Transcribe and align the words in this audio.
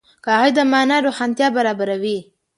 قاعده 0.25 0.53
د 0.65 0.67
مانا 0.71 0.97
روښانتیا 1.05 1.47
برابروي. 1.57 2.17